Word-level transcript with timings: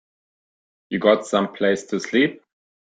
You 0.89 0.97
got 0.97 1.27
someplace 1.27 1.83
to 1.83 1.99
sleep? 1.99 2.41